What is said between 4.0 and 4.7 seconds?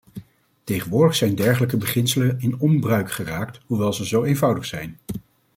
zo eenvoudig